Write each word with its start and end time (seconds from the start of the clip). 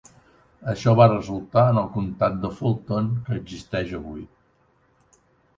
Això 0.71 0.93
va 0.99 1.05
resultar 1.11 1.65
en 1.73 1.79
el 1.83 1.91
comtat 1.97 2.39
de 2.45 2.53
Fulton 2.61 3.13
que 3.29 3.39
existeix 3.43 3.95
avui. 4.03 4.25